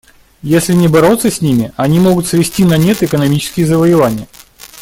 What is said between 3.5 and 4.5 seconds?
завоевания.